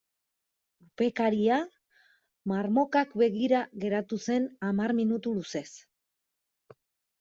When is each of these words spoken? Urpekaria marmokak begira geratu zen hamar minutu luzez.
Urpekaria 0.85 1.57
marmokak 2.53 3.15
begira 3.25 3.63
geratu 3.87 4.23
zen 4.27 4.53
hamar 4.69 4.99
minutu 5.05 5.39
luzez. 5.41 5.69